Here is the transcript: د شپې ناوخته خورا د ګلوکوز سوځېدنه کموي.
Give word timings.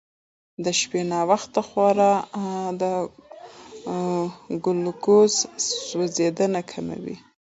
د 0.63 0.65
شپې 0.79 1.01
ناوخته 1.11 1.61
خورا 1.67 2.13
د 2.81 2.83
ګلوکوز 4.63 5.33
سوځېدنه 5.87 6.61
کموي. 6.71 7.15